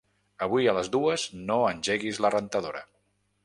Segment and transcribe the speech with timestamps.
[0.45, 2.87] Avui a les dues no engeguis la rentadora.